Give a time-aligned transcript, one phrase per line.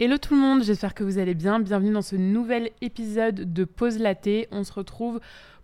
[0.00, 1.58] Hello tout le monde, j'espère que vous allez bien.
[1.58, 4.46] Bienvenue dans ce nouvel épisode de Pause Laté.
[4.52, 5.18] On se retrouve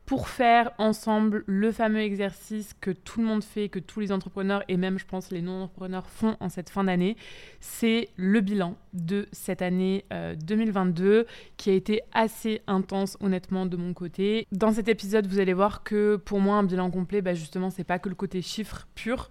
[0.06, 4.64] pour faire ensemble le fameux exercice que tout le monde fait, que tous les entrepreneurs
[4.66, 7.16] et même je pense les non-entrepreneurs font en cette fin d'année.
[7.60, 11.24] C'est le bilan de cette année 2022 euh,
[11.56, 14.48] qui a été assez intense honnêtement de mon côté.
[14.50, 17.84] Dans cet épisode, vous allez voir que pour moi un bilan complet, bah, justement, c'est
[17.84, 19.30] pas que le côté chiffre pur.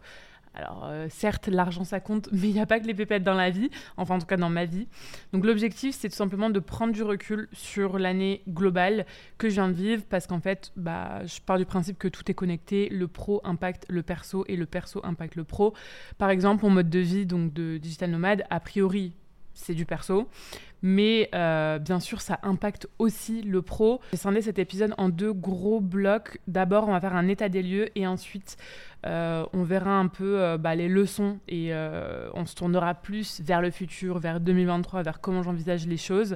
[0.54, 3.34] Alors euh, certes, l'argent ça compte, mais il n'y a pas que les pépettes dans
[3.34, 4.88] la vie, enfin en tout cas dans ma vie.
[5.32, 9.06] Donc l'objectif, c'est tout simplement de prendre du recul sur l'année globale
[9.38, 12.30] que je viens de vivre, parce qu'en fait, bah, je pars du principe que tout
[12.30, 15.74] est connecté, le pro impacte le perso et le perso impacte le pro.
[16.18, 19.14] Par exemple, mon mode de vie donc de digital nomade, a priori,
[19.54, 20.28] c'est du perso.
[20.84, 24.02] Mais euh, bien sûr, ça impacte aussi le pro.
[24.12, 26.40] J'ai scindé cet épisode en deux gros blocs.
[26.48, 28.58] D'abord, on va faire un état des lieux et ensuite,
[29.06, 31.72] euh, on verra un peu euh, bah, les leçons et
[32.34, 36.36] on se tournera plus vers le futur, vers 2023, vers comment j'envisage les choses.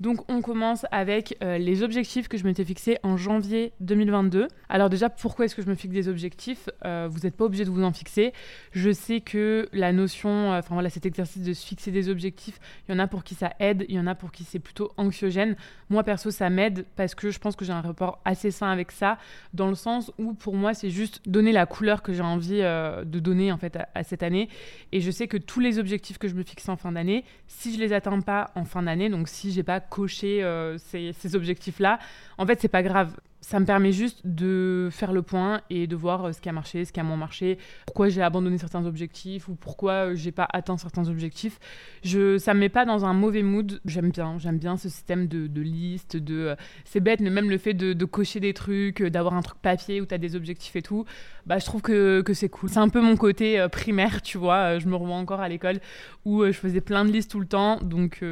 [0.00, 4.48] Donc, on commence avec les objectifs que je m'étais fixés en janvier 2022.
[4.68, 6.68] Alors déjà, pourquoi est-ce que je me fixe des objectifs?
[6.82, 8.32] Vous n'êtes pas obligé de vous en fixer.
[8.72, 12.92] Je sais que la notion, enfin voilà, cet exercice de se fixer des objectifs, il
[12.92, 14.92] y en a pour qui ça aide il y en a pour qui c'est plutôt
[14.96, 15.56] anxiogène.
[15.90, 18.92] Moi, perso, ça m'aide parce que je pense que j'ai un rapport assez sain avec
[18.92, 19.18] ça,
[19.52, 23.04] dans le sens où pour moi, c'est juste donner la couleur que j'ai envie euh,
[23.04, 24.48] de donner en fait à, cette année.
[24.92, 27.74] Et je sais que tous les objectifs que je me fixe en fin d'année, si
[27.74, 31.36] je les atteins pas en fin d'année, donc si j'ai pas coché euh, ces, ces
[31.36, 31.98] objectifs-là,
[32.38, 35.94] en fait, c'est pas grave ça me permet juste de faire le point et de
[35.94, 38.86] voir euh, ce qui a marché, ce qui a moins marché, pourquoi j'ai abandonné certains
[38.86, 41.58] objectifs ou pourquoi euh, j'ai pas atteint certains objectifs.
[42.02, 43.82] Je, ça me met pas dans un mauvais mood.
[43.84, 46.56] J'aime bien, j'aime bien ce système de, de liste, de, euh,
[46.86, 50.06] c'est bête, mais même le fait de, cocher des trucs, d'avoir un truc papier où
[50.06, 51.04] tu as des objectifs et tout,
[51.46, 52.70] bah je trouve que, que c'est cool.
[52.70, 54.78] C'est un peu mon côté primaire, tu vois.
[54.78, 55.80] je me revois encore à l'école
[56.24, 58.22] où je faisais plein de listes tout le temps, donc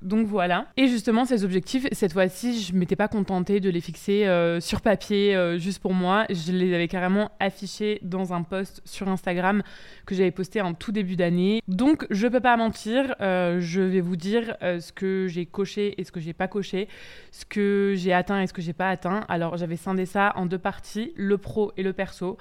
[0.00, 0.68] donc voilà.
[0.76, 4.26] Et justement ces objectifs, cette fois-ci, je m'étais pas contentée de les fixer
[4.62, 6.24] sur papier euh, juste pour moi.
[6.30, 9.62] Je les avais carrément affichés dans un post sur Instagram
[10.06, 11.60] que j'avais posté en tout début d'année.
[11.68, 16.00] Donc je peux pas mentir, euh, je vais vous dire euh, ce que j'ai coché
[16.00, 16.88] et ce que j'ai pas coché,
[17.30, 19.24] ce que j'ai atteint et ce que j'ai pas atteint.
[19.28, 22.38] Alors j'avais scindé ça en deux parties, le pro et le perso.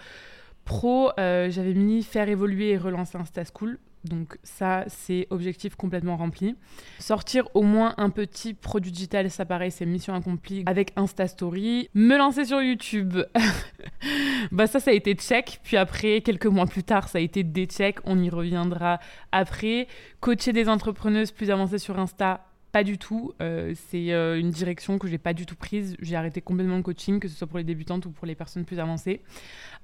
[0.64, 3.80] Pro, j'avais mis faire évoluer et relancer Insta School.
[4.04, 6.56] Donc ça, c'est objectif complètement rempli.
[7.00, 11.90] Sortir au moins un petit produit digital, ça pareil, c'est mission accomplie avec Insta Story.
[11.94, 13.18] Me lancer sur YouTube,
[14.52, 15.60] bah ça, ça a été check.
[15.64, 18.00] Puis après, quelques mois plus tard, ça a été des checks.
[18.06, 19.00] On y reviendra
[19.32, 19.88] après.
[20.20, 23.34] Coacher des entrepreneuses plus avancées sur Insta, pas du tout.
[23.42, 25.96] Euh, c'est euh, une direction que j'ai pas du tout prise.
[26.00, 28.66] J'ai arrêté complètement le coaching, que ce soit pour les débutantes ou pour les personnes
[28.66, 29.22] plus avancées.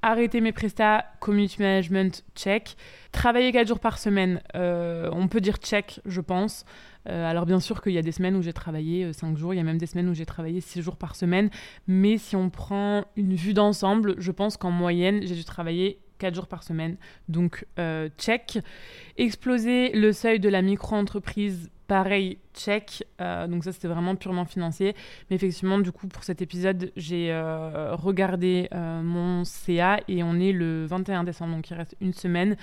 [0.02, 2.78] Arrêter mes prestats, community management, check.
[3.12, 6.66] Travailler 4 jours par semaine, euh, on peut dire check, je pense.
[7.06, 9.60] alors bien sûr qu'il y a des semaines où j'ai travaillé 5 jours, il y
[9.62, 11.50] a même des semaines où j'ai travaillé 6 jours par semaine.
[11.88, 16.36] Mais si on prend une vue d'ensemble, je pense qu'en moyenne, j'ai dû travailler 4
[16.36, 16.98] jours par semaine.
[17.28, 17.66] Donc,
[18.18, 18.60] check.
[19.18, 23.06] Exploser le seuil de la micro-entreprise, Pareil, check.
[23.22, 24.94] Euh, donc ça, c'était vraiment purement financier.
[25.30, 30.38] Mais effectivement, du coup, pour cet épisode, j'ai euh, regardé euh, mon CA et on
[30.38, 32.58] est le 21 décembre, donc il reste une semaine.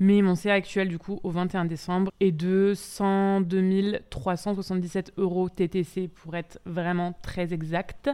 [0.00, 6.08] Mais mon CA actuel, du coup, au 21 décembre, est de 102 377 euros TTC
[6.08, 8.10] pour être vraiment très exact.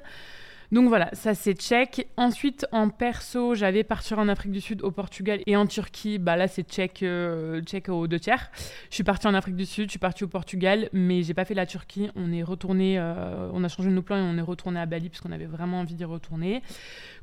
[0.72, 2.06] Donc voilà, ça c'est tchèque.
[2.16, 6.18] Ensuite, en perso, j'avais partir en Afrique du Sud, au Portugal et en Turquie.
[6.18, 8.52] Bah là, c'est tchèque, euh, tchèque aux deux tiers.
[8.88, 11.44] Je suis partie en Afrique du Sud, je suis partie au Portugal, mais j'ai pas
[11.44, 12.08] fait la Turquie.
[12.14, 15.08] On est retourné, euh, on a changé nos plans et on est retourné à Bali
[15.08, 16.62] parce qu'on avait vraiment envie d'y retourner.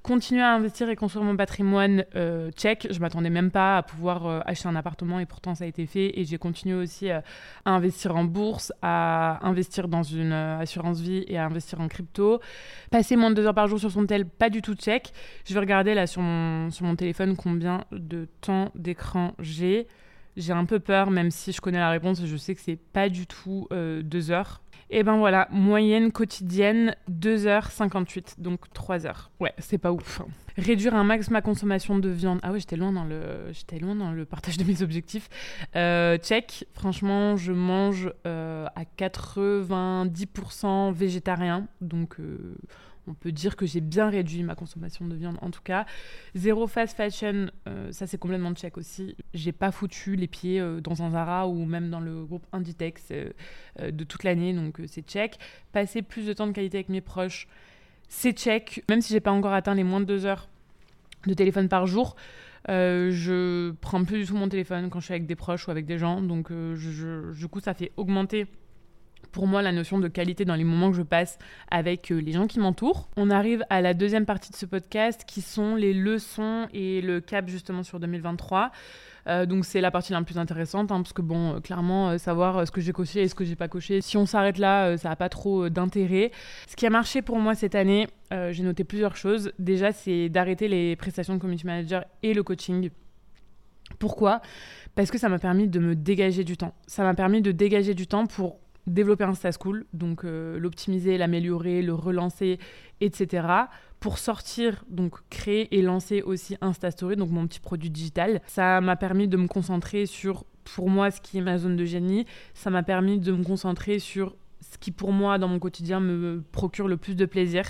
[0.03, 2.88] Continuer à investir et construire mon patrimoine euh, tchèque.
[2.91, 6.19] Je m'attendais même pas à pouvoir acheter un appartement et pourtant ça a été fait.
[6.19, 7.24] Et j'ai continué aussi à
[7.66, 12.41] investir en bourse, à investir dans une assurance vie et à investir en crypto.
[12.91, 15.14] Passer moins 22 heures par jour sur son tel, pas du tout check.
[15.46, 19.88] Je vais regarder là sur mon, sur mon téléphone combien de temps d'écran j'ai.
[20.36, 23.09] J'ai un peu peur, même si je connais la réponse, je sais que c'est pas
[23.09, 24.62] du tout euh, 2 heures.
[24.89, 29.31] Et ben voilà, moyenne quotidienne 2h58, donc 3 heures.
[29.40, 30.22] Ouais, c'est pas ouf.
[30.22, 30.28] Hein.
[30.57, 32.40] Réduire un max ma consommation de viande.
[32.42, 35.30] Ah ouais, j'étais loin dans le, partage de mes objectifs.
[35.75, 42.56] Euh, check, franchement, je mange euh, à 90% végétarien, donc euh,
[43.07, 45.86] on peut dire que j'ai bien réduit ma consommation de viande en tout cas.
[46.36, 49.15] Zéro fast fashion, euh, ça c'est complètement check aussi.
[49.33, 53.09] J'ai pas foutu les pieds euh, dans un Zara ou même dans le groupe Inditex
[53.12, 53.31] euh,
[53.92, 55.38] de toute l'année, donc c'est check.
[55.71, 57.48] Passer plus de temps de qualité avec mes proches,
[58.09, 58.83] c'est check.
[58.89, 60.50] Même si j'ai pas encore atteint les moins de deux heures
[61.25, 62.15] de téléphone par jour,
[62.68, 65.86] je prends plus du tout mon téléphone quand je suis avec des proches ou avec
[65.86, 66.21] des gens.
[66.21, 68.48] Donc, du coup, ça fait augmenter
[69.31, 71.38] pour moi la notion de qualité dans les moments que je passe
[71.69, 73.10] avec les gens qui m'entourent.
[73.18, 77.22] On arrive à la deuxième partie de ce podcast qui sont les leçons et le
[77.22, 78.72] cap justement sur 2023.
[79.28, 82.18] Euh, donc c'est la partie la plus intéressante, hein, parce que bon, euh, clairement, euh,
[82.18, 84.98] savoir ce que j'ai coché et ce que j'ai pas coché, si on s'arrête là,
[84.98, 86.31] ça n'a pas trop d'intérêt.
[86.68, 89.52] Ce qui a marché pour moi cette année, j'ai noté plusieurs choses.
[89.58, 92.90] Déjà, c'est d'arrêter les prestations de community manager et le coaching.
[94.00, 94.42] Pourquoi?
[94.96, 96.74] Parce que ça m'a permis de me dégager du temps.
[96.88, 101.94] Ça m'a permis de dégager du temps pour développer un School, donc l'optimiser, l'améliorer, le
[101.94, 102.60] relancer,
[103.01, 103.68] etc
[104.00, 108.42] pour sortir, donc créer et lancer aussi Insta Story, donc mon petit produit digital.
[108.48, 110.45] Ça m'a permis de me concentrer sur,
[110.75, 112.25] pour moi, ce qui est ma zone de génie.
[112.54, 116.44] Ça m'a permis de me concentrer sur ce qui, pour moi, dans mon quotidien, me
[116.51, 117.63] procure le plus de plaisir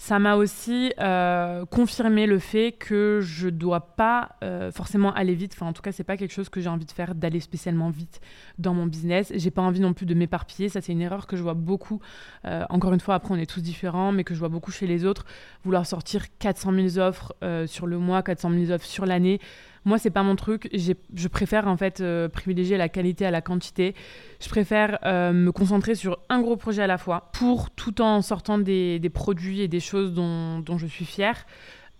[0.00, 5.52] ça m'a aussi euh, confirmé le fait que je dois pas euh, forcément aller vite.
[5.54, 7.90] Enfin, en tout cas, c'est pas quelque chose que j'ai envie de faire, d'aller spécialement
[7.90, 8.22] vite
[8.58, 9.30] dans mon business.
[9.36, 10.70] J'ai pas envie non plus de m'éparpiller.
[10.70, 12.00] Ça, c'est une erreur que je vois beaucoup.
[12.46, 14.86] Euh, encore une fois, après, on est tous différents, mais que je vois beaucoup chez
[14.86, 15.26] les autres.
[15.64, 17.34] Vouloir sortir 400 000 offres
[17.66, 19.38] sur le mois, 400 000 offres sur l'année.
[19.84, 20.68] Moi, c'est pas mon truc.
[20.72, 23.94] Je préfère en fait euh, privilégier la qualité à la quantité.
[24.40, 28.20] Je préfère euh, me concentrer sur un gros projet à la fois pour, tout en
[28.20, 31.46] sortant des, produits et des choses dont, je suis fière,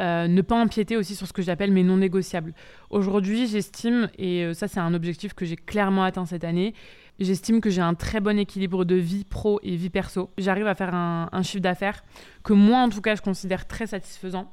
[0.00, 2.54] euh, ne pas empiéter aussi sur ce que j'appelle mes non négociables.
[2.90, 6.74] Aujourd'hui, j'estime, et ça c'est un objectif que j'ai clairement atteint cette année,
[7.18, 10.30] j'estime que j'ai un très bon équilibre de vie pro et vie perso.
[10.38, 12.02] J'arrive à faire un chiffre d'affaires
[12.42, 14.50] que moi en tout cas je considère très satisfaisant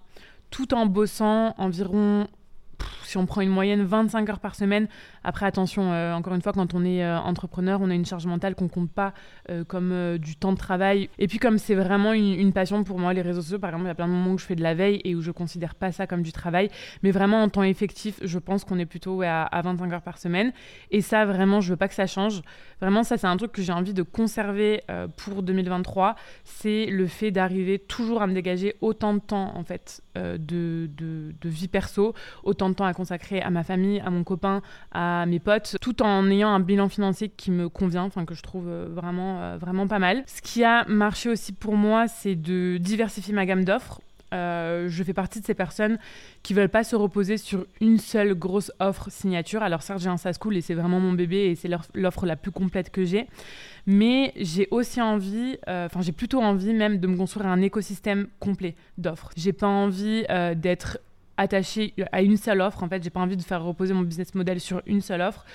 [0.49, 2.27] tout en bossant environ
[3.03, 4.87] si on prend une moyenne 25 heures par semaine,
[5.27, 8.25] après attention, euh, encore une fois, quand on est euh, entrepreneur, on a une charge
[8.25, 9.13] mentale qu'on compte pas
[9.49, 11.09] euh, comme du temps de travail.
[11.19, 13.89] Et puis comme c'est vraiment une, passion pour moi, les réseaux sociaux, par exemple, il
[13.89, 15.75] y a plein de moments où je fais de la veille et où je considère
[15.75, 16.69] pas ça comme du travail,
[17.03, 20.17] mais vraiment en temps effectif, je pense qu'on est plutôt à, à, 25 heures par
[20.17, 20.53] semaine.
[20.91, 22.41] Et ça, vraiment, je veux pas que ça change.
[22.79, 24.81] Vraiment, ça, c'est un truc que j'ai envie de conserver
[25.17, 26.15] pour 2023,
[26.45, 31.49] c'est le fait d'arriver toujours à me dégager autant de temps, en fait, de, de
[31.49, 32.13] vie perso,
[32.43, 36.01] autant de temps à consacrer à ma famille, à mon copain, à mes potes, tout
[36.01, 39.57] en ayant un bilan financier qui me convient, enfin que je trouve euh, vraiment, euh,
[39.57, 40.23] vraiment pas mal.
[40.27, 44.01] Ce qui a marché aussi pour moi, c'est de diversifier ma gamme d'offres.
[44.33, 45.97] Euh, je fais partie de ces personnes
[46.43, 49.63] qui veulent pas se reposer sur une seule grosse offre signature.
[49.63, 52.35] Alors certes, j'ai un SaaS cool et c'est vraiment mon bébé et c'est l'offre la
[52.35, 53.27] plus complète que j'ai.
[53.85, 58.75] Mais j'ai aussi envie, enfin j'ai plutôt envie même de me construire un écosystème complet
[58.97, 59.29] d'offres.
[59.37, 60.25] J'ai pas envie
[60.57, 60.97] d'être
[61.37, 62.83] attaché à une seule offre.
[62.83, 65.45] En fait, j'ai pas envie de faire reposer mon business model sur une seule offre.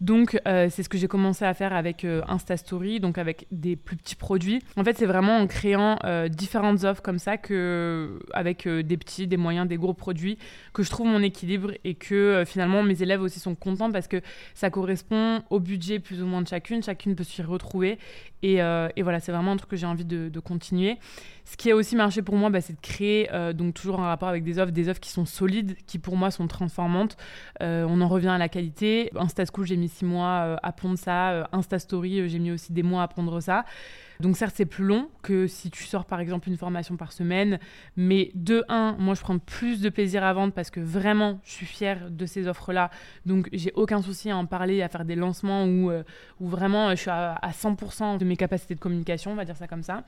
[0.00, 3.46] Donc, euh, c'est ce que j'ai commencé à faire avec euh, Insta Story, donc avec
[3.50, 4.62] des plus petits produits.
[4.76, 9.26] En fait, c'est vraiment en créant euh, différentes offres comme ça, que, avec des petits,
[9.26, 10.36] des moyens, des gros produits,
[10.74, 14.20] que je trouve mon équilibre et que finalement mes élèves aussi sont contents parce que
[14.54, 16.82] ça correspond au budget plus ou moins de chacune.
[16.82, 17.98] Chacune peut s'y retrouver.
[18.42, 18.56] Et,
[19.02, 20.98] voilà, c'est vraiment un truc que j'ai envie de, de, continuer.
[21.44, 24.28] Ce qui a aussi marché pour moi, bah, c'est de créer, donc toujours en rapport
[24.28, 27.16] avec des offres, des offres qui sont solides, qui pour moi sont transformantes.
[27.60, 29.10] on en revient à la qualité.
[29.16, 31.30] Insta School, j'ai mis six mois euh, à pondre ça.
[31.30, 33.64] Euh, Insta Story, euh, j'ai mis aussi des mois à pondre ça.
[34.20, 37.58] Donc certes, c'est plus long que si tu sors par exemple une formation par semaine,
[37.96, 41.52] mais de un, moi je prends plus de plaisir à vendre parce que vraiment, je
[41.52, 42.90] suis fière de ces offres-là.
[43.24, 45.90] Donc j'ai aucun souci à en parler, à faire des lancements où,
[46.40, 49.66] où vraiment je suis à, 100% de mes capacités de communication, on va dire ça
[49.66, 50.04] comme ça.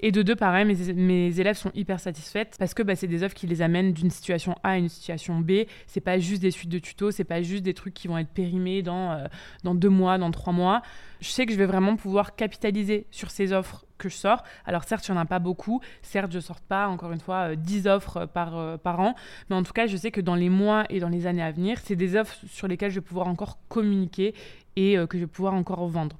[0.00, 3.22] Et de deux, pareil, mes, mes élèves sont hyper satisfaites parce que bah, c'est des
[3.22, 5.64] offres qui les amènent d'une situation A à une situation B.
[5.86, 8.28] C'est pas juste des suites de tutos, c'est pas juste des trucs qui vont être
[8.28, 9.26] périmés dans, euh,
[9.64, 10.82] dans deux mois, dans trois mois.
[11.22, 14.42] Je sais que je vais vraiment pouvoir capitaliser sur ces offres que je sors.
[14.66, 15.80] Alors certes, il n'y en a pas beaucoup.
[16.02, 19.14] Certes, je ne sors pas, encore une fois, 10 euh, offres par, euh, par an.
[19.48, 21.52] Mais en tout cas, je sais que dans les mois et dans les années à
[21.52, 24.34] venir, c'est des offres sur lesquelles je vais pouvoir encore communiquer
[24.74, 26.16] et que je vais pouvoir encore vendre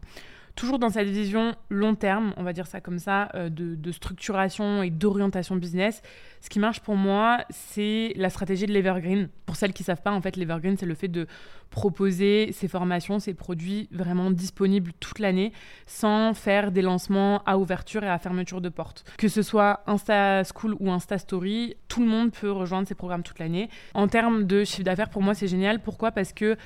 [0.55, 4.83] toujours dans cette vision long terme, on va dire ça comme ça, euh, de, structuration
[4.83, 6.03] et d'orientation business.
[6.41, 9.29] Ce qui marche pour moi, c'est la stratégie de l'Evergreen.
[9.47, 11.27] Pour celles qui ne savent pas, en fait, l'Evergreen, c'est le fait de
[11.71, 15.53] proposer ces formations, ces produits vraiment disponibles toute l'année
[15.87, 19.05] sans faire des lancements à ouverture et à fermeture de porte.
[19.17, 23.23] Que ce soit Insta School ou Insta Story, tout le monde peut rejoindre ces programmes
[23.23, 23.71] toute l'année.
[23.95, 25.81] En termes de chiffre d'affaires, pour moi, c'est génial.
[25.81, 26.13] Pourquoi?
[26.13, 26.57] Parce que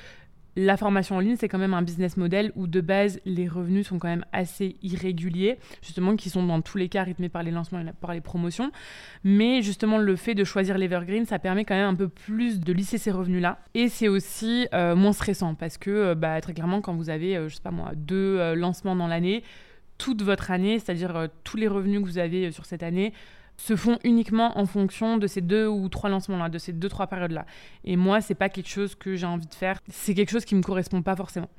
[0.57, 3.87] la formation en ligne, c'est quand même un business model où de base, les revenus
[3.87, 7.51] sont quand même assez irréguliers, justement, qui sont dans tous les cas rythmés par les
[7.51, 8.71] lancements et par les promotions.
[9.23, 12.73] Mais justement, le fait de choisir l'Evergreen, ça permet quand même un peu plus de
[12.73, 13.59] lisser ces revenus-là.
[13.75, 17.37] Et c'est aussi euh, moins stressant parce que, euh, bah, très clairement, quand vous avez,
[17.37, 19.43] euh, je sais pas moi, deux lancements dans l'année,
[19.99, 23.13] toute votre année, c'est-à-dire tous les revenus que vous avez sur cette année,
[23.57, 27.07] se font uniquement en fonction de ces deux ou trois lancements-là, de ces deux, trois
[27.07, 27.45] périodes-là.
[27.83, 29.79] Et moi, c'est pas quelque chose que j'ai envie de faire.
[29.89, 31.49] C'est quelque chose qui me correspond pas forcément.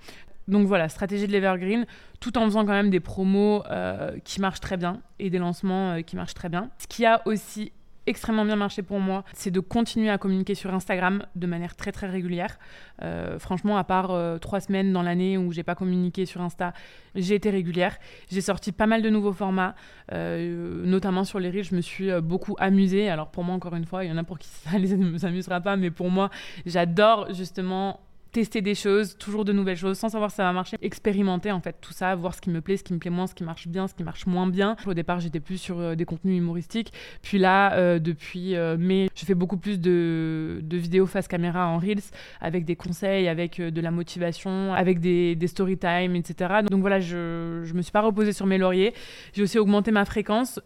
[0.47, 1.87] Donc voilà, stratégie de l'Evergreen,
[2.21, 5.93] tout en faisant quand même des promos euh, qui marchent très bien et des lancements
[5.93, 6.71] euh, qui marchent très bien.
[6.79, 7.73] Ce qui a aussi
[8.09, 11.93] extrêmement bien marché pour moi, c'est de continuer à communiquer sur Instagram de manière très
[11.93, 12.59] très régulière.
[13.03, 16.73] Euh, franchement, à part euh, trois semaines dans l'année où j'ai pas communiqué sur Insta,
[17.15, 17.99] j'ai été régulière.
[18.31, 19.75] J'ai sorti pas mal de nouveaux formats,
[20.13, 21.65] euh, notamment sur les reels.
[21.65, 23.09] Je me suis beaucoup amusée.
[23.11, 25.61] Alors pour moi, encore une fois, il y en a pour qui ça ne s'amusera
[25.61, 26.31] pas, mais pour moi,
[26.67, 28.01] j'adore justement
[28.39, 31.61] tester des choses, toujours de nouvelles choses, sans savoir si ça va marcher, expérimenter en
[31.61, 33.43] fait tout ça, voir ce qui me plaît, ce qui me plaît moins, ce qui
[33.43, 34.77] marche bien, ce qui marche moins bien.
[34.87, 39.09] Au départ, j'étais plus sur euh, des contenus humoristiques, puis là, euh, depuis euh, mai,
[39.17, 43.81] je fais beaucoup plus de, vidéos face caméra en Reels, avec des conseils, avec de
[43.81, 46.61] la motivation, avec des, story time, etc.
[46.71, 48.95] Donc voilà, je, je me suis pas reposée sur mes lauriers.
[49.33, 50.61] J'ai aussi augmenté ma fréquence,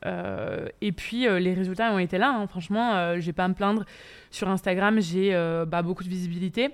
[0.83, 2.35] et puis les résultats ont été là.
[2.37, 2.47] Hein.
[2.49, 3.87] Franchement, j'ai pas à me plaindre.
[4.31, 5.31] Sur Instagram, j'ai
[5.67, 6.71] bah, beaucoup de visibilité.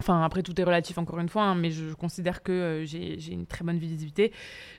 [0.00, 3.32] Enfin, après, tout est relatif encore une fois, hein, mais je, considère que euh, j'ai
[3.32, 4.32] une très bonne visibilité.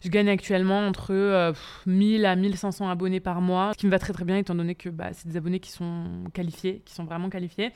[0.03, 1.53] Je gagne actuellement entre
[1.85, 4.55] 1000 euh, à 1500 abonnés par mois, ce qui me va très très bien étant
[4.55, 7.71] donné que bah, c'est des abonnés qui sont qualifiés, qui sont vraiment qualifiés.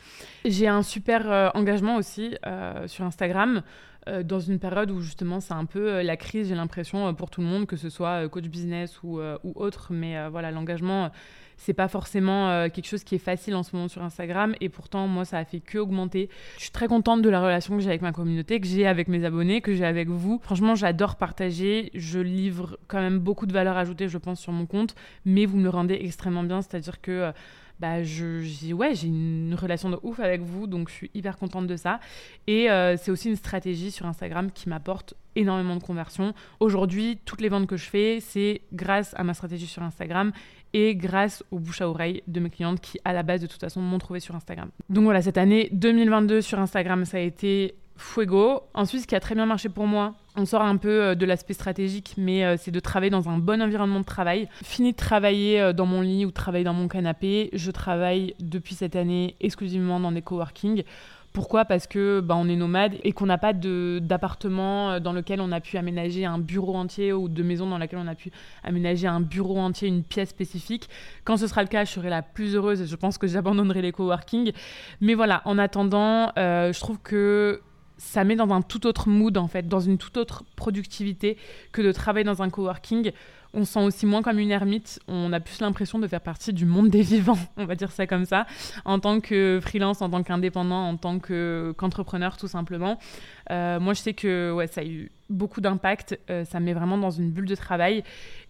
[0.45, 2.35] J'ai un super euh, engagement aussi
[2.87, 3.61] sur Instagram
[4.23, 7.47] dans une période où justement c'est un peu la crise, j'ai l'impression, pour tout le
[7.47, 9.89] monde, que ce soit coach business ou, ou autre.
[9.91, 11.11] Mais voilà, l'engagement
[11.57, 14.69] c'est pas forcément euh, quelque chose qui est facile en ce moment sur Instagram et
[14.69, 16.29] pourtant moi ça a fait que augmenter.
[16.57, 19.07] Je suis très contente de la relation que j'ai avec ma communauté, que j'ai avec
[19.07, 20.39] mes abonnés, que j'ai avec vous.
[20.43, 24.65] Franchement, j'adore partager, je livre quand même beaucoup de valeur ajoutée je pense sur mon
[24.65, 24.95] compte,
[25.25, 27.31] mais vous me rendez extrêmement bien, c'est-à-dire que euh,
[27.79, 31.75] bah, j'ai ouais, une relation de ouf avec vous, donc je suis hyper contente de
[31.75, 31.99] ça.
[32.47, 36.33] Et euh, c'est aussi une stratégie sur Instagram qui m'apporte énormément de conversions.
[36.59, 40.31] Aujourd'hui, toutes les ventes que je fais, c'est grâce à ma stratégie sur Instagram
[40.73, 43.61] et grâce aux bouche à oreille de mes clientes qui, à la base, de toute
[43.61, 44.69] façon, m'ont trouvé sur Instagram.
[44.89, 48.61] Donc voilà, cette année 2022 sur Instagram, ça a été fuego.
[48.73, 51.25] Ensuite, ce qui a très bien marché pour moi, on sort un peu euh, de
[51.25, 54.47] l'aspect stratégique, mais euh, c'est de travailler dans un bon environnement de travail.
[54.63, 58.35] Fini de travailler euh, dans mon lit ou de travailler dans mon canapé, je travaille
[58.39, 60.83] depuis cette année exclusivement dans des coworking.
[61.37, 61.65] Pourquoi?
[61.65, 65.61] Parce que bah, on est nomade et qu'on n'a pas d'appartement dans lequel on a
[65.61, 68.31] pu aménager un bureau entier ou de maison dans laquelle on a pu
[68.63, 70.89] aménager un bureau entier, une pièce spécifique.
[71.25, 73.83] Quand ce sera le cas, je serai la plus heureuse et je pense que j'abandonnerai
[73.83, 74.51] les coworking.
[74.99, 77.61] Mais voilà, en attendant, je trouve que
[77.97, 81.37] ça met dans un tout autre mood en fait, dans une toute autre productivité
[81.71, 83.11] que de travailler dans un coworking.
[83.53, 86.65] On sent aussi moins comme une ermite, on a plus l'impression de faire partie du
[86.65, 88.45] monde des vivants, on va dire ça comme ça,
[88.85, 92.99] en tant que freelance, en tant qu'indépendant, en tant qu'entrepreneur tout simplement.
[93.51, 96.19] Euh, moi je sais que ouais, ça a eu beaucoup d'impact.
[96.29, 98.03] Euh, ça me met vraiment dans une bulle de travail.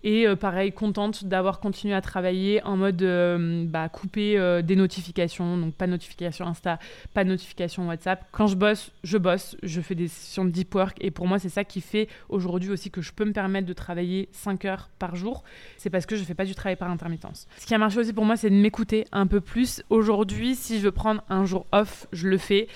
[0.03, 5.57] Et euh, pareil, contente d'avoir continué à travailler en mode euh, bah, couper des notifications.
[5.57, 6.79] Donc pas de notification Insta,
[7.13, 8.25] pas de notification WhatsApp.
[8.31, 9.57] Quand je bosse, je bosse.
[9.63, 10.97] Je fais des sessions de deep work.
[11.01, 13.73] Et pour moi, c'est ça qui fait aujourd'hui aussi que je peux me permettre de
[13.73, 15.43] travailler 5 heures par jour.
[15.77, 17.47] C'est parce que je fais pas du travail par intermittence.
[17.57, 19.81] Ce qui a marché aussi pour moi, c'est de m'écouter un peu plus.
[19.89, 22.67] Aujourd'hui, si je veux prendre un jour off, je le fais.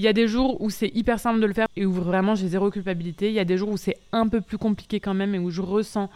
[0.00, 2.34] Il y a des jours où c'est hyper simple de le faire et où vraiment
[2.34, 3.28] j'ai zéro culpabilité.
[3.28, 5.50] Il y a des jours où c'est un peu plus compliqué quand même et où
[5.50, 6.08] je ressens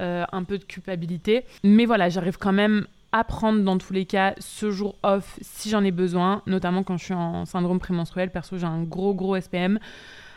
[0.00, 1.44] euh, un peu de culpabilité.
[1.62, 5.68] Mais voilà, j'arrive quand même à prendre dans tous les cas ce jour off si
[5.68, 8.30] j'en ai besoin, notamment quand je suis en syndrome prémenstruel.
[8.30, 9.80] Perso, j'ai un gros gros SPM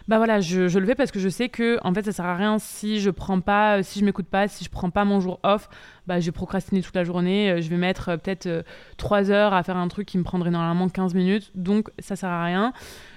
[0.10, 2.26] bah voilà, je, je, le fais parce que je sais que en fait ça sert
[2.26, 5.20] à rien si je prends pas, si je m'écoute pas, si je prends pas mon
[5.20, 5.70] jour off,
[6.10, 8.66] bah je vais procrastiner toute la journée, euh, je vais mettre euh, peut-être
[8.98, 12.16] 3 euh, heures à faire un truc qui me prendrait normalement 15 minutes, donc ça
[12.16, 12.74] sert à rien.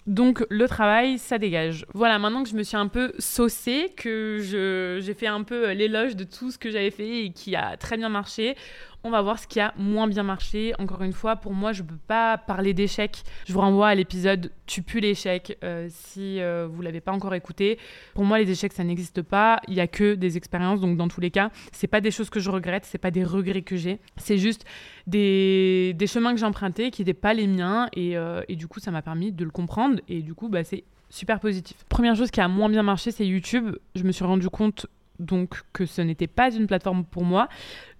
[0.07, 1.87] Donc le travail, ça dégage.
[1.95, 6.17] Voilà, maintenant que je me suis un peu saucée, que j'ai fait un peu l'éloge
[6.17, 8.57] de tout ce que j'avais fait et qui a très bien marché,
[9.05, 10.75] on va voir ce qui a moins bien marché.
[10.81, 13.23] Encore une fois, pour moi, je ne peux pas parler d'échec.
[13.47, 15.57] Je vous renvoie à l'épisode Tu pues l'échec
[15.89, 17.79] si vous ne l'avez pas encore écouté.
[18.15, 19.61] Pour moi, les échecs, ça n'existe pas.
[19.69, 20.81] Il n'y a que des expériences.
[20.81, 23.25] Donc, dans tous les cas, ce pas des choses que je regrette, ce pas des
[23.25, 24.01] regrets que j'ai.
[24.17, 24.65] C'est juste
[25.07, 27.89] des, chemins que j'ai empruntés qui n'étaient pas les miens.
[27.97, 30.01] Euh, et, du coup, ça m'a permis de le comprendre.
[30.09, 31.85] Et du coup, bah, c'est super positif.
[31.89, 33.77] Première chose qui a moins bien marché, c'est YouTube.
[33.95, 34.87] Je me suis rendu compte
[35.19, 37.49] donc que ce n'était pas une plateforme pour moi.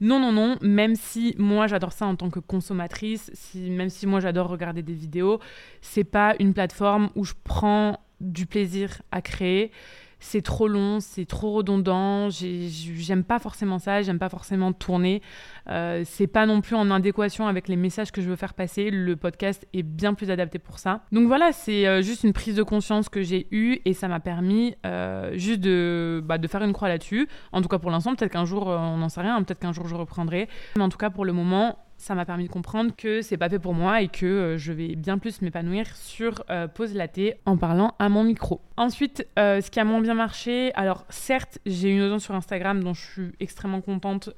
[0.01, 4.21] Non, non, non, même si moi j'adore ça en tant que consommatrice, même si moi
[4.21, 5.39] j'adore regarder des vidéos,
[5.81, 9.71] c'est pas une plateforme où je prends du plaisir à créer.
[10.23, 15.21] C'est trop long, c'est trop redondant, j'aime pas forcément ça, j'aime pas forcément tourner.
[15.69, 18.91] Euh, c'est pas non plus en adéquation avec les messages que je veux faire passer.
[18.91, 21.01] Le podcast est bien plus adapté pour ça.
[21.11, 24.21] Donc voilà, c'est euh, juste une prise de conscience que j'ai eue et ça m'a
[24.21, 27.29] permis euh, juste de, bah, de faire une croix là-dessus.
[27.51, 29.89] En tout cas pour l'instant, peut-être qu'un jour, on n'en sait rien, peut-être qu'un jour
[29.89, 30.49] je reprendrai.
[30.77, 33.49] Mais en tout cas pour le moment, ça m'a permis de comprendre que c'est pas
[33.49, 37.37] fait pour moi et que euh, je vais bien plus m'épanouir sur euh, Pause Laté
[37.47, 38.61] en parlant à mon micro.
[38.77, 42.83] Ensuite, euh, ce qui a moins bien marché, alors certes, j'ai une audience sur Instagram
[42.83, 44.31] dont je suis extrêmement contente,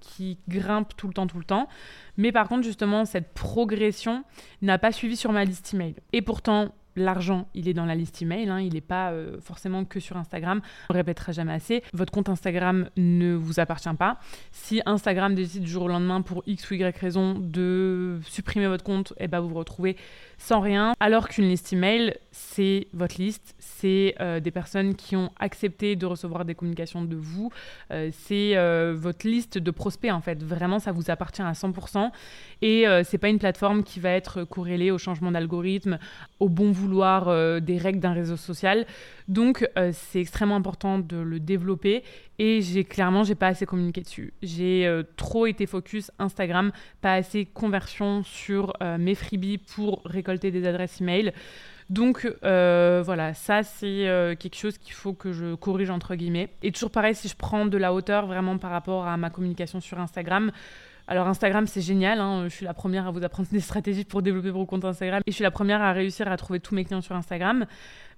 [0.00, 1.68] qui grimpe tout le temps, tout le temps.
[2.16, 4.24] Mais par contre, justement, cette progression
[4.62, 5.96] n'a pas suivi sur ma liste email.
[6.14, 9.84] Et pourtant, l'argent, il est dans la liste email, hein, il n'est pas euh, forcément
[9.84, 10.60] que sur Instagram.
[10.88, 11.82] On ne répétera jamais assez.
[11.92, 14.18] Votre compte Instagram ne vous appartient pas.
[14.52, 18.84] Si Instagram décide du jour au lendemain pour X ou Y raison de supprimer votre
[18.84, 19.96] compte, eh ben vous vous retrouvez
[20.38, 20.94] sans rien.
[21.00, 26.06] Alors qu'une liste email, c'est votre liste, c'est euh, des personnes qui ont accepté de
[26.06, 27.50] recevoir des communications de vous,
[27.92, 28.54] euh, c'est
[28.94, 30.42] votre liste de prospects en fait.
[30.42, 32.10] Vraiment, ça vous appartient à 100%.
[32.62, 35.98] Et c'est pas une plateforme qui va être corrélée au changement d'algorithme,
[36.38, 38.86] au bon vouloir euh, des règles d'un réseau social.
[39.28, 42.02] Donc euh, c'est extrêmement important de le développer
[42.38, 44.34] et j'ai clairement j'ai pas assez communiqué dessus.
[44.42, 50.66] J'ai euh, trop été focus Instagram, pas assez conversion sur mes freebies pour récolter des
[50.66, 51.32] adresses email.
[51.88, 56.48] Donc voilà, ça c'est quelque chose qu'il faut que je corrige entre guillemets.
[56.62, 59.80] Et toujours pareil, si je prends de la hauteur vraiment par rapport à ma communication
[59.80, 60.52] sur Instagram,
[61.10, 62.20] alors Instagram, c'est génial.
[62.20, 62.44] Hein.
[62.44, 65.22] Je suis la première à vous apprendre des stratégies pour développer vos comptes Instagram.
[65.26, 67.66] Et je suis la première à réussir à trouver tous mes clients sur Instagram.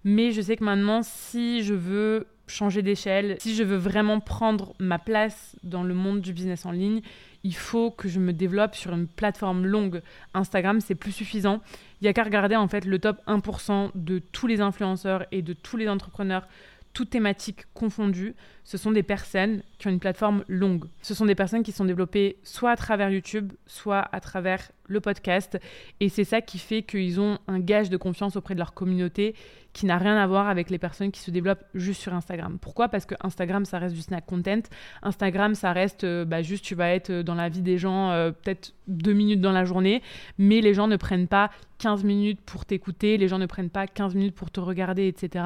[0.05, 4.75] Mais je sais que maintenant, si je veux changer d'échelle, si je veux vraiment prendre
[4.79, 7.01] ma place dans le monde du business en ligne,
[7.45, 10.03] il faut que je me développe sur une plateforme longue.
[10.35, 11.63] Instagram, c'est plus suffisant.
[12.01, 15.41] Il n'y a qu'à regarder en fait le top 1% de tous les influenceurs et
[15.41, 16.47] de tous les entrepreneurs
[16.93, 18.35] toutes thématiques confondues,
[18.65, 20.85] ce sont des personnes qui ont une plateforme longue.
[21.01, 25.01] Ce sont des personnes qui sont développées soit à travers YouTube, soit à travers le
[25.01, 25.59] podcast.
[26.01, 29.35] Et c'est ça qui fait qu'ils ont un gage de confiance auprès de leur communauté
[29.73, 32.59] qui n'a rien à voir avec les personnes qui se développent juste sur Instagram.
[32.61, 32.89] Pourquoi?
[32.89, 34.61] Parce que Instagram, ça reste du snack content.
[35.03, 38.11] Instagram, ça reste euh, bah, juste, tu vas être euh, dans la vie des gens
[38.11, 40.03] euh, peut-être deux minutes dans la journée,
[40.39, 43.87] mais les gens ne prennent pas 15 minutes pour t'écouter, les gens ne prennent pas
[43.87, 45.45] 15 minutes pour te regarder, etc.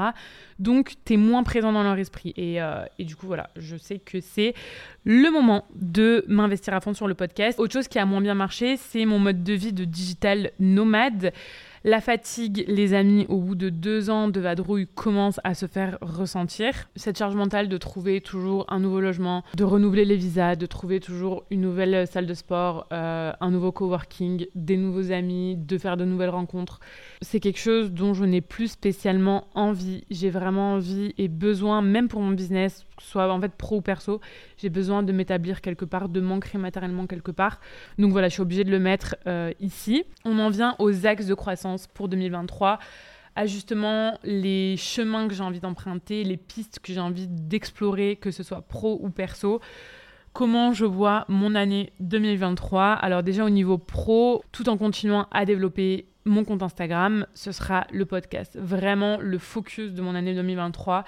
[0.58, 2.34] Donc, tu es moins présent dans leur esprit.
[2.36, 2.58] Et,
[2.98, 4.52] et du coup, voilà, je sais que c'est
[5.04, 7.58] le moment de m'investir à fond sur le podcast.
[7.58, 11.32] Autre chose qui a moins bien marché, c'est mon mode de vie de digital nomade.
[11.88, 15.98] La fatigue, les amis, au bout de deux ans de vadrouille, commence à se faire
[16.00, 16.88] ressentir.
[16.96, 20.98] Cette charge mentale de trouver toujours un nouveau logement, de renouveler les visas, de trouver
[20.98, 25.96] toujours une nouvelle salle de sport, euh, un nouveau coworking, des nouveaux amis, de faire
[25.96, 26.80] de nouvelles rencontres,
[27.22, 30.02] c'est quelque chose dont je n'ai plus spécialement envie.
[30.10, 34.20] J'ai vraiment envie et besoin, même pour mon business, soit en fait pro ou perso,
[34.58, 37.60] j'ai besoin de m'établir quelque part, de m'ancrer matériellement quelque part.
[37.96, 40.02] Donc voilà, je suis obligée de le mettre euh, ici.
[40.24, 42.78] On en vient aux axes de croissance pour 2023
[43.36, 48.30] à justement les chemins que j'ai envie d'emprunter, les pistes que j'ai envie d'explorer, que
[48.30, 49.60] ce soit pro ou perso.
[50.32, 55.44] Comment je vois mon année 2023 Alors déjà au niveau pro, tout en continuant à
[55.44, 58.58] développer mon compte Instagram, ce sera le podcast.
[58.60, 61.04] Vraiment le focus de mon année 2023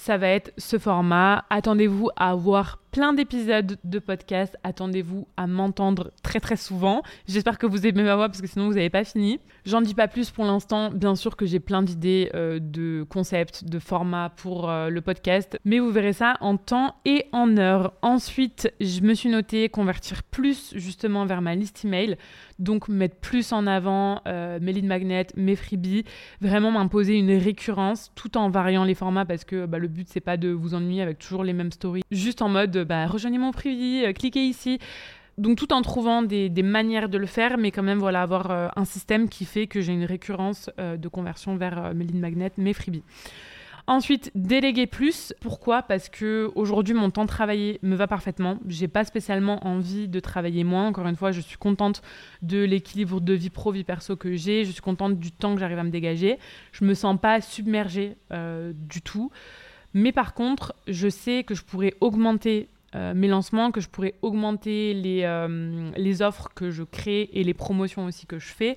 [0.00, 1.44] ça va être ce format.
[1.50, 4.56] Attendez-vous à avoir plein d'épisodes de podcast.
[4.64, 7.02] Attendez-vous à m'entendre très très souvent.
[7.28, 9.40] J'espère que vous aimez ma voix parce que sinon vous n'avez pas fini.
[9.66, 10.90] J'en dis pas plus pour l'instant.
[10.90, 15.58] Bien sûr que j'ai plein d'idées euh, de concepts, de formats pour euh, le podcast,
[15.64, 17.92] mais vous verrez ça en temps et en heure.
[18.00, 22.16] Ensuite, je me suis noté convertir plus justement vers ma liste email.
[22.60, 26.04] Donc mettre plus en avant euh, mes leads magnets, mes freebies,
[26.40, 30.20] vraiment m'imposer une récurrence tout en variant les formats parce que bah, le but c'est
[30.20, 33.52] pas de vous ennuyer avec toujours les mêmes stories, juste en mode bah, rejoignez mon
[33.52, 34.78] freebie, euh, cliquez ici.
[35.38, 38.68] Donc tout en trouvant des, manières de le faire, mais quand même voilà avoir euh,
[38.76, 42.74] un système qui fait que j'ai une récurrence de conversion vers mes leads magnets, mes
[42.74, 43.04] freebies.
[43.90, 45.34] Ensuite, déléguer plus.
[45.40, 45.82] Pourquoi?
[45.82, 48.56] Parce que aujourd'hui, mon temps de travailler me va parfaitement.
[48.68, 50.86] J'ai pas spécialement envie de travailler moins.
[50.86, 52.00] Encore une fois, je suis contente
[52.40, 54.64] de l'équilibre de vie pro vie perso que j'ai.
[54.64, 56.38] Je suis contente du temps que j'arrive à me dégager.
[56.70, 59.32] Je me sens pas submergée euh, du tout.
[59.92, 64.14] Mais par contre, je sais que je pourrais augmenter euh, mes lancements, que je pourrais
[64.22, 68.76] augmenter les, euh, les offres que je crée et les promotions aussi que je fais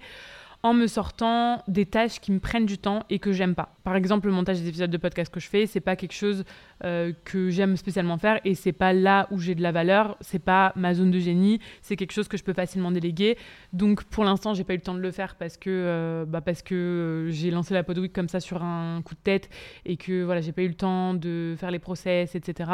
[0.63, 3.75] en me sortant des tâches qui me prennent du temps et que j'aime pas.
[3.83, 6.45] par exemple, le montage des épisodes de podcast que je fais, c'est pas quelque chose
[6.85, 10.39] euh, que j'aime spécialement faire et c'est pas là où j'ai de la valeur, c'est
[10.39, 13.37] pas ma zone de génie, c'est quelque chose que je peux facilement déléguer.
[13.73, 16.39] Donc pour l'instant, j'ai pas eu le temps de le faire parce que euh, bah
[16.39, 19.49] parce que euh, j'ai lancé la Podweek comme ça sur un coup de tête
[19.85, 22.71] et que voilà, j'ai pas eu le temps de faire les process, etc.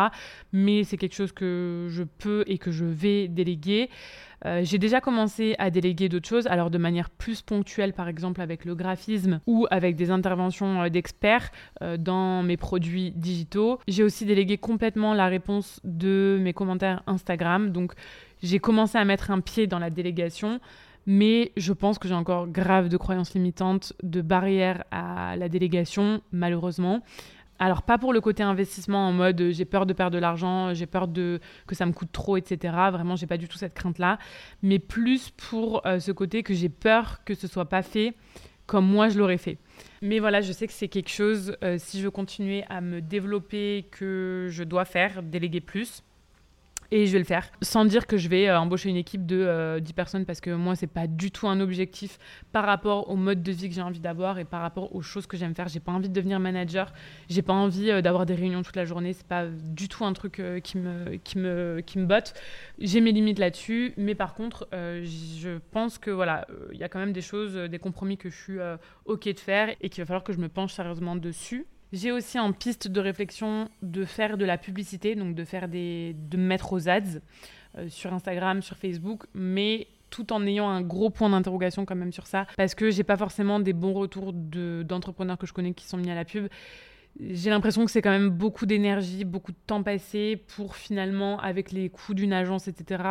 [0.54, 3.90] Mais c'est quelque chose que je peux et que je vais déléguer.
[4.46, 8.42] Euh, j'ai déjà commencé à déléguer d'autres choses, alors de manière plus ponctuelle, par exemple
[8.42, 13.80] avec le graphisme ou avec des interventions euh, d'experts euh, dans mes produits digitaux.
[13.88, 17.72] J'ai aussi délégué complètement la réponse de mes commentaires Instagram.
[17.72, 17.94] Donc
[18.42, 20.60] j'ai commencé à mettre un pied dans la délégation.
[21.06, 26.22] Mais je pense que j'ai encore grave de croyances limitantes, de barrières à la délégation,
[26.32, 27.02] malheureusement.
[27.60, 30.74] Alors pas pour le côté investissement en mode euh, j'ai peur de perdre de l'argent,
[30.74, 32.74] j'ai peur de que ça me coûte trop, etc.
[32.92, 34.18] Vraiment, j'ai pas du tout cette crainte-là,
[34.64, 38.16] mais plus pour euh, ce côté que j'ai peur que ce soit pas fait
[38.66, 39.58] comme moi je l'aurais fait.
[40.02, 43.02] Mais voilà, je sais que c'est quelque chose, euh, si je veux continuer à me
[43.02, 46.04] développer, que je dois faire, déléguer plus.
[46.92, 47.52] Et je vais le faire.
[47.62, 49.38] Sans dire que je vais euh, embaucher une équipe de
[49.80, 52.18] 10 euh, personnes parce que moi, c'est pas du tout un objectif
[52.52, 55.28] par rapport au mode de vie que j'ai envie d'avoir et par rapport aux choses
[55.28, 55.68] que j'aime faire.
[55.68, 56.92] J'ai pas envie de devenir manager.
[57.30, 59.14] J'ai pas envie euh, d'avoir des réunions toute la journée.
[59.14, 62.34] C'est pas du tout un truc qui, me, qui, me, qui me botte.
[62.80, 63.94] J'ai mes limites là-dessus.
[63.98, 67.80] Mais par contre, je pense que voilà, il y a quand même des choses, des
[67.80, 68.58] compromis que je suis
[69.06, 71.68] OK de faire et qu'il va falloir que je me penche sérieusement dessus.
[71.92, 76.16] J'ai aussi en piste de réflexion de faire de la publicité, donc de faire des,
[76.30, 77.20] de mettre aux ads
[77.78, 82.12] euh, sur Instagram, sur Facebook, mais tout en ayant un gros point d'interrogation quand même
[82.12, 85.86] sur ça, parce que j'ai pas forcément des bons retours d'entrepreneurs que je connais qui
[85.86, 86.48] sont mis à la pub.
[87.20, 91.72] J'ai l'impression que c'est quand même beaucoup d'énergie, beaucoup de temps passé pour finalement, avec
[91.72, 93.04] les coûts d'une agence, etc.,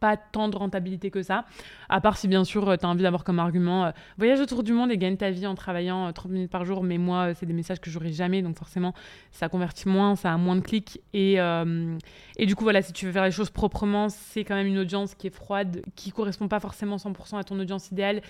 [0.00, 1.44] pas tant de rentabilité que ça.
[1.88, 4.62] À part si bien sûr euh, tu as envie d'avoir comme argument euh, voyage autour
[4.62, 7.34] du monde et gagne ta vie en travaillant 30 euh, minutes par jour, mais moi
[7.34, 8.94] c'est des messages que j'aurai jamais, donc forcément
[9.30, 11.00] ça convertit moins, ça a moins de clics.
[11.12, 11.34] Et,
[12.36, 14.78] et du coup voilà, si tu veux faire les choses proprement, c'est quand même une
[14.78, 18.22] audience qui est froide, qui correspond pas forcément 100% à ton audience idéale.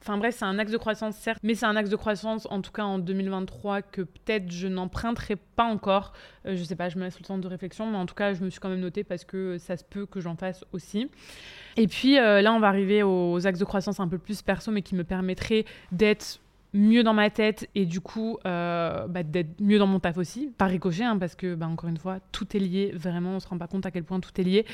[0.00, 2.60] Enfin bref, c'est un axe de croissance, certes, mais c'est un axe de croissance, en
[2.60, 6.12] tout cas en 2023, que peut-être je n'emprunterai pas encore.
[6.46, 8.34] Euh, je sais pas, je me laisse le temps de réflexion, mais en tout cas,
[8.34, 11.10] je me suis quand même noté parce que ça se peut que j'en fasse aussi.
[11.76, 14.70] Et puis euh, là, on va arriver aux axes de croissance un peu plus perso,
[14.70, 16.40] mais qui me permettraient d'être
[16.72, 20.52] mieux dans ma tête et du coup euh, bah, d'être mieux dans mon taf aussi,
[20.58, 23.48] par ricochet, hein, parce que bah, encore une fois, tout est lié, vraiment, on se
[23.48, 24.66] rend pas compte à quel point tout est lié.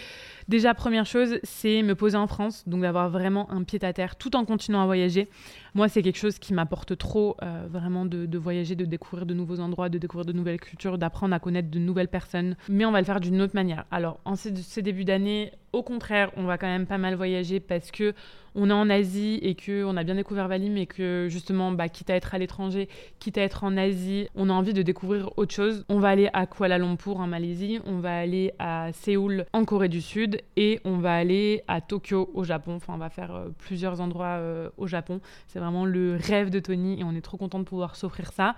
[0.49, 4.17] Déjà, première chose, c'est me poser en France, donc d'avoir vraiment un pied à terre
[4.17, 5.29] tout en continuant à voyager.
[5.75, 9.61] Moi, c'est quelque chose qui m'apporte trop, euh, vraiment, de, voyager, de découvrir de nouveaux
[9.61, 12.57] endroits, de découvrir de nouvelles cultures, d'apprendre à connaître de nouvelles personnes.
[12.69, 13.87] Mais on va le faire d'une autre manière.
[13.91, 17.59] Alors, en ces, ces débuts d'année, au contraire, on va quand même pas mal voyager
[17.59, 18.15] parce que
[18.55, 21.89] on est en Asie et que on a bien découvert Bali, mais que justement, bah,
[21.89, 25.31] quitte à être à l'étranger, quitte à être en Asie, on a envie de découvrir
[25.39, 25.87] autre chose.
[25.89, 29.89] On va aller à Kuala Lumpur en Malaisie, on va aller à Séoul en Corée
[29.89, 32.75] du Sud et on va aller à Tokyo au Japon.
[32.77, 35.21] Enfin, on va faire euh, plusieurs endroits euh, au Japon.
[35.63, 38.57] Vraiment le rêve de Tony et on est trop content de pouvoir s'offrir ça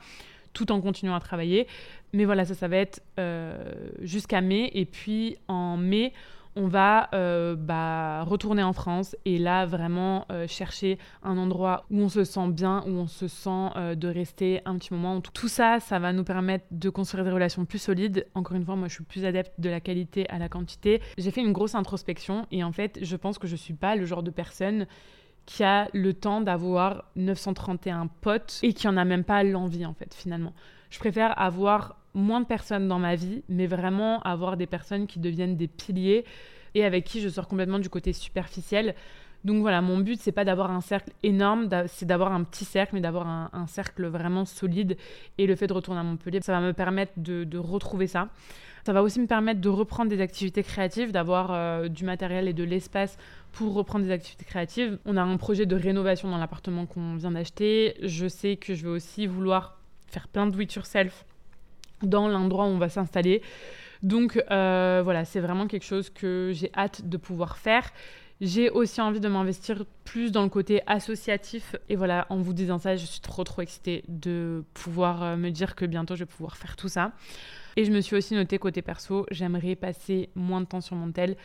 [0.54, 1.66] tout en continuant à travailler.
[2.14, 4.70] Mais voilà, ça, ça va être euh, jusqu'à mai.
[4.72, 6.14] Et puis en mai,
[6.56, 11.98] on va euh, bah, retourner en France et là vraiment euh, chercher un endroit où
[11.98, 15.20] on se sent bien, où on se sent de rester un petit moment.
[15.20, 18.26] Tout ça, ça va nous permettre de construire des relations plus solides.
[18.34, 21.02] Encore une fois, moi je suis plus adepte de la qualité à la quantité.
[21.18, 24.06] J'ai fait une grosse introspection et en fait, je pense que je suis pas le
[24.06, 24.86] genre de personne
[25.46, 29.94] qui a le temps d'avoir 931 potes et qui en a même pas l'envie en
[29.94, 30.52] fait finalement.
[30.90, 35.18] Je préfère avoir moins de personnes dans ma vie, mais vraiment avoir des personnes qui
[35.18, 36.24] deviennent des piliers
[36.74, 38.94] et avec qui je sors complètement du côté superficiel.
[39.44, 42.94] Donc voilà, mon but, c'est pas d'avoir un cercle énorme, c'est d'avoir un petit cercle,
[42.94, 44.96] mais d'avoir un, cercle vraiment solide.
[45.36, 48.28] Et le fait de retourner à Montpellier, ça va me permettre de retrouver ça.
[48.84, 52.52] Ça va aussi me permettre de reprendre des activités créatives, d'avoir euh, du matériel et
[52.52, 53.16] de l'espace
[53.52, 54.98] pour reprendre des activités créatives.
[55.06, 57.94] On a un projet de rénovation dans l'appartement qu'on vient d'acheter.
[58.02, 59.78] Je sais que je vais aussi vouloir
[60.08, 61.24] faire plein de do it yourself
[62.02, 63.40] dans l'endroit où on va s'installer.
[64.02, 67.90] Donc euh, voilà, c'est vraiment quelque chose que j'ai hâte de pouvoir faire.
[68.44, 71.76] J'ai aussi envie de m'investir plus dans le côté associatif.
[71.88, 75.48] Et voilà, en vous disant ça, je suis trop trop excitée de pouvoir euh, me
[75.48, 77.12] dire que bientôt je vais pouvoir faire tout ça.
[77.76, 81.10] Et je me suis aussi noté côté perso, j'aimerais passer moins de temps sur mon
[81.10, 81.36] tel.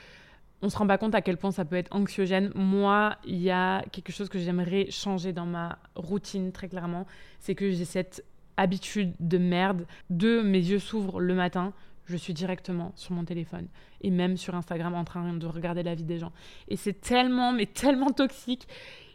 [0.62, 2.52] On se rend pas compte à quel point ça peut être anxiogène.
[2.54, 7.08] Moi, il y a quelque chose que j'aimerais changer dans ma routine très clairement,
[7.40, 8.26] c'est que j'ai cette
[8.58, 11.72] habitude de merde de mes yeux s'ouvrent le matin,
[12.10, 13.68] je suis directement sur mon téléphone
[14.02, 16.32] et même sur Instagram en train de regarder la vie des gens.
[16.68, 18.68] Et c'est tellement, mais tellement toxique.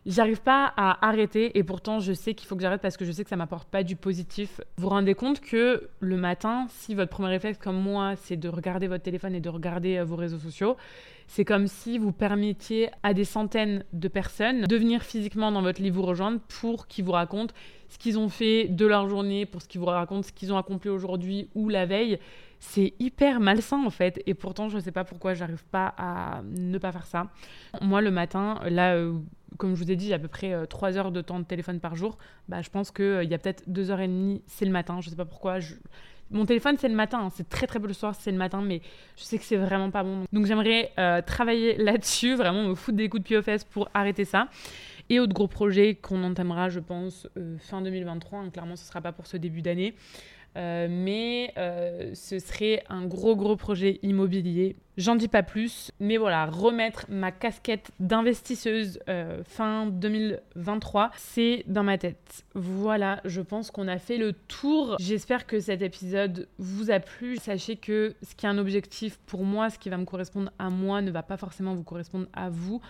[0.07, 3.13] J'arrive pas à arrêter et pourtant je sais qu'il faut que j'arrête parce que je
[3.13, 4.61] sais que ça m'apporte pas du positif.
[4.77, 8.51] Vous vous rendez compte que le matin, si votre premier réflexe comme moi, c'est de
[8.51, 10.77] regarder votre téléphone et de regarder euh, vos réseaux sociaux,
[11.27, 15.83] c'est comme si vous permettiez à des centaines de personnes de venir physiquement dans votre
[15.83, 17.55] lit vous rejoindre pour qu'ils vous racontent
[17.89, 20.59] ce qu'ils ont fait de leur journée, pour ce qu'ils vous racontent ce qu'ils ont
[20.59, 22.19] accompli aujourd'hui ou la veille.
[22.59, 24.23] C'est hyper malsain en fait.
[24.27, 27.31] Et pourtant, je ne sais pas pourquoi j'arrive pas à ne pas faire ça.
[27.83, 29.19] Moi, le matin, là, euh,
[29.59, 31.79] comme je vous ai dit, à peu près 3 euh, heures de temps de téléphone
[31.79, 32.17] par jour.
[32.49, 35.01] Bah, je pense qu'il euh, y a peut-être 2 heures et demie, c'est le matin.
[35.01, 35.61] Je ne sais pas pourquoi.
[35.61, 35.75] Je
[36.31, 37.21] mon téléphone, c'est le matin.
[37.21, 37.31] Hein.
[37.35, 38.81] C'est très très peu le soir, c'est le matin, mais
[39.17, 40.25] je sais que c'est vraiment pas bon.
[40.33, 43.89] Donc j'aimerais euh, travailler là-dessus, vraiment me foutre des coups de pied aux fesses pour
[43.95, 44.49] arrêter ça.
[45.11, 48.39] Et autre gros projet qu'on entamera, je pense, euh, fin 2023.
[48.39, 48.51] Hein.
[48.51, 49.95] clairement, ce sera pas pour ce début d'année.
[50.57, 54.77] Euh, mais euh, ce serait un gros gros projet immobilier.
[54.97, 61.83] J'en dis pas plus, mais voilà, remettre ma casquette d'investisseuse euh, fin 2023, c'est dans
[61.83, 62.45] ma tête.
[62.55, 64.95] Voilà, je pense qu'on a fait le tour.
[65.01, 67.37] J'espère que cet épisode vous a plu.
[67.39, 70.71] Sachez que ce qui est un objectif pour moi, ce qui va me correspondre à
[70.71, 72.81] moi, ne va pas forcément vous correspondre à vous.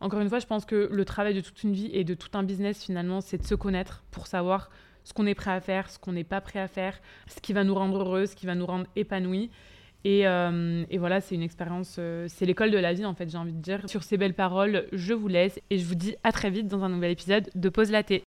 [0.00, 2.28] Encore une fois, je pense que le travail de toute une vie et de tout
[2.34, 4.68] un business, finalement, c'est de se connaître pour savoir
[5.04, 7.52] ce qu'on est prêt à faire, ce qu'on n'est pas prêt à faire, ce qui
[7.52, 9.50] va nous rendre heureux, ce qui va nous rendre épanouis.
[10.04, 13.38] Et, euh, voilà, c'est une expérience, euh, c'est l'école de la vie en fait, j'ai
[13.38, 13.88] envie de dire.
[13.88, 16.84] Sur ces belles paroles, je vous laisse et je vous dis à très vite dans
[16.84, 18.22] un nouvel épisode de Pause Laté.